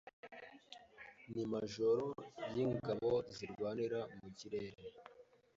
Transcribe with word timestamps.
ni 1.33 1.43
majoro 1.51 2.07
yingabo 2.55 3.11
zirwanira 3.35 3.99
mu 4.19 4.29
kirere. 4.37 4.81